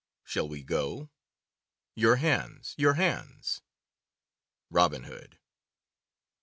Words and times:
Shall 0.23 0.47
we 0.49 0.63
go? 0.63 1.11
Your 1.93 2.15
hands, 2.15 2.73
your 2.75 2.95
hands!"— 2.95 3.61
Robin 4.71 5.03
Hood. 5.03 5.37